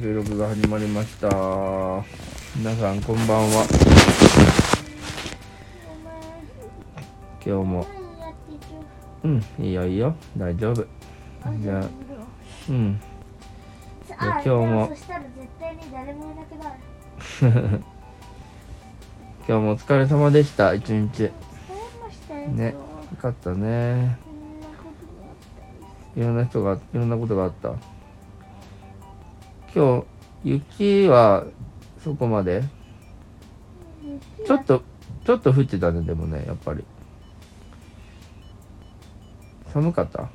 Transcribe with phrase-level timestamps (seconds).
[0.00, 1.28] 収録が始まりました。
[2.56, 3.66] 皆さんこんばんは。
[7.44, 7.86] 今日も。
[9.22, 10.16] うんいいよいいよ。
[10.38, 10.86] 大丈夫。
[11.60, 11.84] じゃあ
[12.70, 12.98] うん
[14.16, 14.90] あ今日も。
[19.46, 21.30] 今日もお疲れ様でした一日。
[22.54, 22.74] ねよ
[23.20, 24.16] かったね。
[26.16, 27.74] いろんな人がいろんなことがあった
[29.74, 30.04] 今
[30.44, 31.44] 日雪は
[32.02, 32.62] そこまで？
[34.46, 34.82] ちょっと
[35.24, 36.84] ちょっと降ってたねでもねやっぱり。
[39.72, 40.28] 寒かった？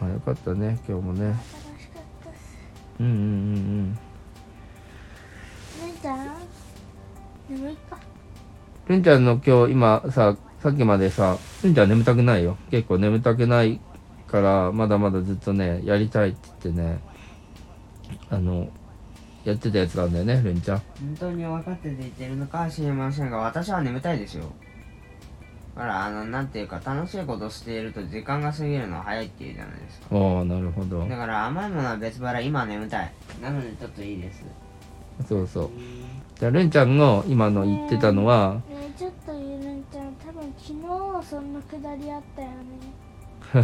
[0.00, 1.26] あよかったね今日もね。
[1.28, 2.56] 楽しかったっす。
[3.00, 3.20] うんうんうんう
[3.82, 3.98] ん。
[8.88, 9.02] るん？
[9.02, 12.56] ちゃんの今日今ささっきまでさるんちゃん眠たくないよ。
[12.70, 13.78] 結構眠たくない
[14.26, 17.00] からまだまだずっとねやりたいって言ってね
[18.30, 18.70] あの
[19.44, 20.78] やってたやつがあるんだよねるんちゃん。
[20.78, 24.44] 本当に分かってて言ってるのかは知りませんが私は眠たいですよ。
[25.74, 30.06] だからあのなんていうか楽しいことをしていると時間が過ぎるのは早いっていうじゃないですか。
[30.12, 31.06] ああなるほど。
[31.06, 33.12] だから甘いものは別腹今は眠たい。
[33.42, 34.42] なのでちょっといいです
[35.26, 35.70] そうそう。
[36.38, 38.54] じゃあるんちゃんの今の言ってたのは？
[38.68, 40.72] ねえちょっとゆるんちゃん多分昨
[41.22, 42.54] 日そんなくだりあったよね。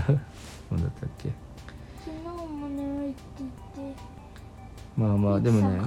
[0.70, 1.30] 何だったっけ？
[2.04, 3.18] 昨日も眠いって
[3.76, 4.00] 言って。
[4.96, 5.80] まあまあでもね。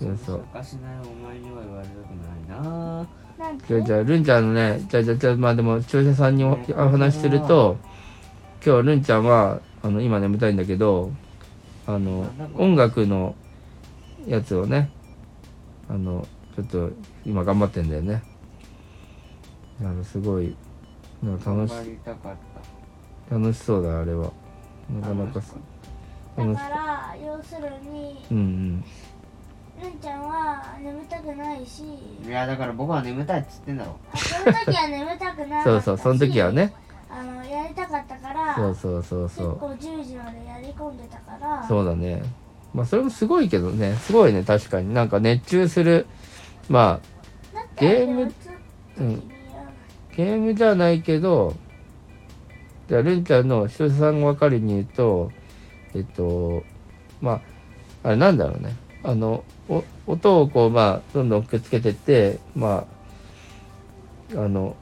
[0.00, 0.36] そうそう。
[0.52, 3.06] おかしないお前には言われたくないな。
[3.38, 7.76] なんてじゃあじゃあるんちゃんのねじゃあじゃあじゃあまあでも視聴者さんにおお話しすると
[8.64, 11.10] 今日るんちゃんはあの今眠たいんだけど
[11.86, 12.24] あの
[12.56, 13.34] 音楽の
[14.26, 14.90] やつをね
[15.88, 16.90] あのちょっと
[17.24, 18.22] 今頑張ってんだよね。
[19.80, 20.56] なんかすごい
[21.22, 22.36] なんか楽し頑張りたかっ
[23.28, 23.34] た。
[23.34, 24.32] 楽しそうだあれは。
[24.90, 25.40] なかなか。
[25.42, 25.54] す
[26.36, 28.84] 楽しだから要するにうんうん。
[29.82, 31.82] るんちゃんは眠たくないし。
[32.26, 33.98] いやだから僕は眠たいっつってんだろ。
[34.12, 36.72] あその時は眠たくなかったしそうそうその時はね。
[37.08, 39.66] あのやりたかったからそうそうそうそう結構
[40.00, 42.22] 10時までやり込んでたからそうだね
[42.74, 43.94] まあそれもすごいけどね。
[43.96, 44.92] すごいね確かに。
[44.92, 46.06] なんか熱中する
[46.68, 47.00] ま
[47.54, 48.34] あゲーム打つ
[48.96, 49.20] 時にや
[50.16, 51.54] ゲームじゃないけど
[52.88, 55.30] じゃあるんちゃんの視聴者さんが分かるに言うと
[55.94, 56.64] えっと
[57.20, 57.32] ま
[58.02, 58.74] ああれなんだろうね。
[59.02, 62.86] あのお音をこうまあどんどんくっつけてってま
[64.34, 64.76] ああの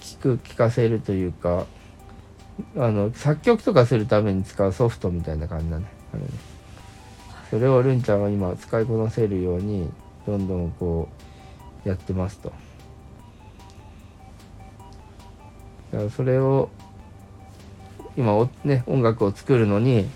[0.00, 1.66] 聞く聞かせるというか
[2.76, 5.78] あの作曲とかするために使うソフトみたいな感じだ。
[5.78, 6.28] ねあれね。
[7.50, 9.90] それをるんちゃんは今使いこなせるように
[10.26, 11.08] どんどんこ
[11.84, 12.52] うやってますと。
[15.92, 16.70] だからそれを
[18.16, 20.08] 今おね音楽を作るのに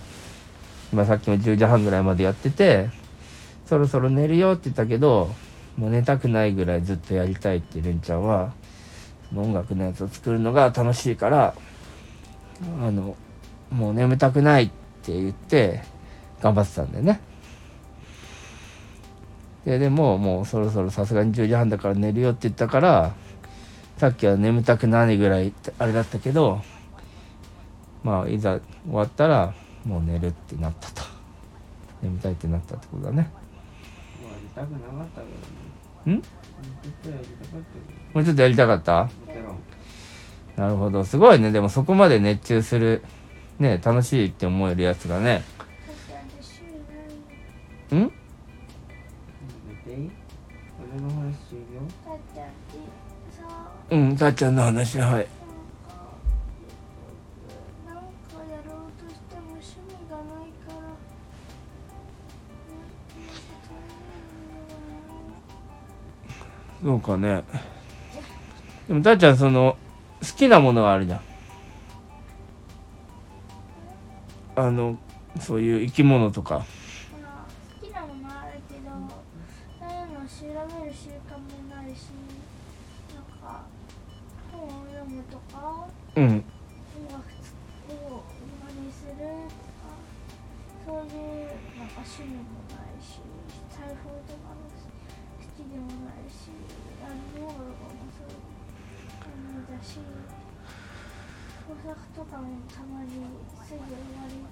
[0.92, 2.88] 今さっきも10時半ぐらいまでやってて
[3.66, 5.30] そろそろ寝るよって言ったけど
[5.76, 8.52] もう寝たくないぐらいずっとやりたいってるんちゃんは
[9.34, 11.54] 音楽のやつを作るのが楽しいから
[12.82, 13.16] あの
[13.70, 14.70] もう眠たくないっ
[15.02, 15.82] て言って
[16.42, 17.20] 頑張ってたんだよね。
[19.64, 23.14] ででももうそろそろさすがに10時半だから寝るよって言ったから
[23.98, 26.62] さっきは眠たくないぐらいあれだったけど
[28.02, 29.54] まあいざ終わったら
[29.84, 31.02] もう寝るってなったと。
[32.02, 33.30] 眠たいってなったってことだね。
[34.22, 35.26] もうやりたくなかったけ
[36.06, 36.16] どね。
[36.16, 36.22] ん？
[36.22, 39.08] ちょっとやりたかったけどもうちょっとやりたかった？
[40.56, 41.04] なるほど。
[41.04, 41.52] すごいね。
[41.52, 43.02] でもそこまで熱中する
[43.58, 45.42] ね楽しいって思えるやつがね。
[47.92, 48.10] ん？
[53.90, 53.96] う。
[53.96, 54.98] んたっちゃんの話。
[54.98, 55.26] はい。
[66.82, 67.42] そうかね。
[68.88, 69.76] でもたっちゃんその
[70.20, 71.20] 好きなものがあるじゃん。
[74.56, 74.98] あの
[75.40, 76.58] そういう生き物とか。
[76.58, 77.46] まあ
[77.80, 78.90] 好きなものあるけど
[79.78, 82.08] そういうのを調べる習慣もないし
[83.14, 83.64] なんか
[84.52, 85.86] 本を読むとか
[86.16, 86.24] うん。
[86.24, 86.44] 音
[87.08, 87.16] 楽
[87.88, 88.22] を
[88.68, 89.96] 真似するとか
[90.84, 93.20] そういうなんか趣味もないし
[93.70, 93.96] 裁縫
[94.28, 94.76] とかも好
[95.56, 96.52] きでもないし
[97.00, 98.49] ランドロールもそういう
[99.70, 99.98] だし
[101.68, 103.10] 工作とかもたまに
[103.64, 103.86] すぐ終わ
[104.28, 104.42] り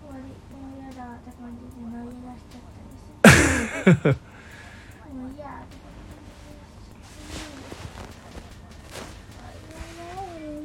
[0.00, 4.16] 終わりもう嫌だって感じで投げ出しちゃったりする
[5.14, 5.92] もう嫌って感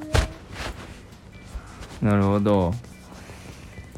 [0.01, 2.73] じでなるほど。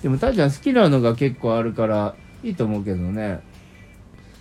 [0.01, 3.41] でもたーちゃん好きなのが結構あるからいいと思うけどね。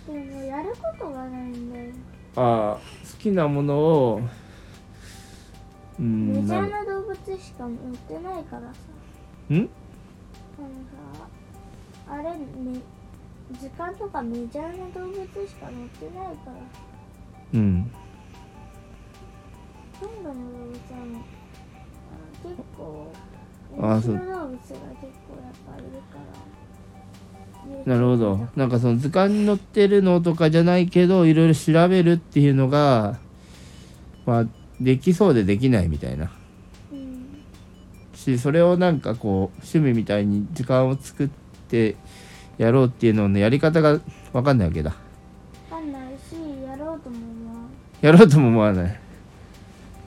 [0.07, 1.91] でもやることがないんだよ。
[2.37, 4.21] ああ好きなものを
[5.99, 8.67] うメんなジャーな動物しか持ってないからさ
[9.53, 9.69] んあのさ
[12.09, 12.81] あれね
[13.59, 16.53] 図鑑とかメジャーな動物しか載ってないから。
[17.53, 17.91] うん。
[19.99, 21.25] 今度の動物はね
[22.13, 23.11] あ結構
[23.81, 24.15] あそう。
[24.15, 24.91] 動物が結構やっ
[25.65, 26.19] ぱいるか
[27.85, 27.93] ら。
[27.93, 28.47] なるほど。
[28.55, 33.17] なんかその図鑑に載ってるのとかじゃないけどいろいろ調べるっていうのが
[34.25, 34.45] まあ
[34.81, 36.31] できそうでできないみたいな。
[36.91, 37.43] うん。
[38.13, 41.29] しそれをなんかこう趣味みたいに時間を作っ
[41.67, 41.95] て
[42.57, 43.99] やろうっていうののやり方が
[44.31, 44.91] 分かんないわけだ。
[44.91, 46.35] わかんないし
[46.65, 47.69] やろうとも思わん
[48.01, 48.99] やろうとも思わない。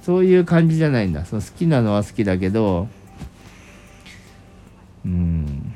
[0.02, 1.24] そういう感じじゃないんだ。
[1.26, 2.88] その好きなのは好きだけど。
[5.04, 5.74] うん。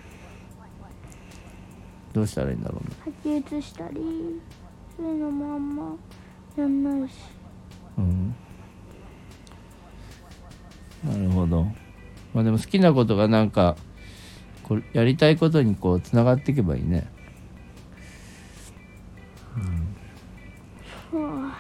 [2.13, 2.97] どうしたらいいんだろうね。
[3.05, 4.41] 書き写したり
[4.97, 5.93] そういうのもあんま
[6.57, 7.13] やんないし。
[7.99, 8.35] うん
[11.05, 11.63] なるほど。
[12.35, 13.77] まあでも好きなことがなんか
[14.63, 17.09] こうやりたいことにこうつながっていけばいいね。
[21.13, 21.57] は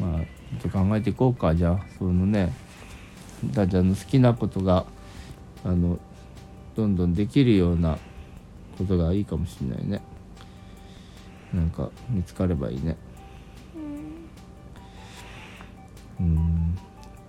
[0.00, 0.20] まあ
[0.60, 1.54] ちょっと考えていこうか。
[1.54, 2.52] じゃあそのね
[3.52, 4.86] だちゃんの好きなことが
[5.64, 5.98] あの
[6.74, 7.98] どんどんできるような
[8.78, 10.00] ことがいいかもしれないね。
[11.52, 12.96] なんか見つかればいいね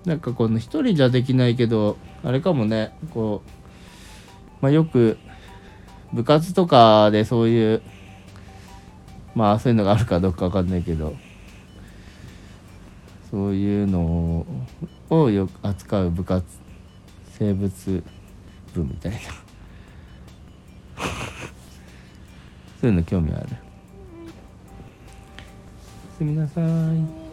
[0.07, 3.50] なんかこの一人じゃできないけどあれかもねこう
[4.62, 5.18] まあよく
[6.13, 7.81] 部活とかでそういう
[9.36, 11.13] まあそういうのがあるかどうかわかんないけど
[13.30, 14.45] そういうの
[15.09, 16.45] をよく扱う部活
[17.38, 18.04] 生物
[18.74, 19.19] 部みたいな。
[22.80, 23.48] そういうの興味ある。
[26.18, 27.26] すみなさい。